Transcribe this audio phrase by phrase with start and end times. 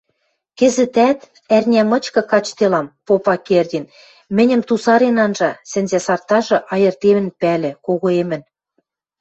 [0.57, 1.19] Кӹзӹтӓт
[1.55, 3.85] ӓрня мычкы качделам,— попа Кердин,
[4.35, 8.41] мӹньӹм тусарен анжа, сӹнзӓсартажы айыртемӹн пӓлӹ— когоэмӹн.